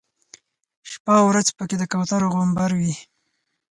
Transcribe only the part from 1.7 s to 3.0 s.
د کوترو غومبر وي.